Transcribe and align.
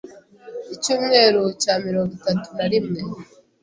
Icyumweru 0.75 1.41
cya 1.61 1.73
mirongo 1.85 2.11
itatu 2.19 2.47
na 2.57 2.65
rimwe 2.71 2.99